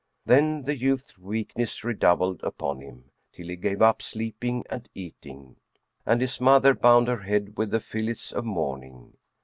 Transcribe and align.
Then 0.25 0.63
the 0.63 0.75
youth's 0.75 1.19
weakness 1.19 1.83
redoubled 1.83 2.41
upon 2.41 2.81
him, 2.81 3.11
till 3.31 3.49
he 3.49 3.55
gave 3.55 3.83
up 3.83 4.01
sleeping 4.01 4.63
and 4.67 4.89
eating, 4.95 5.57
and 6.07 6.21
his 6.21 6.41
mother 6.41 6.73
bound 6.73 7.07
her 7.07 7.21
head 7.21 7.55
with 7.55 7.69
the 7.69 7.79
fillets 7.79 8.31
of 8.31 8.43
mourning. 8.43 9.13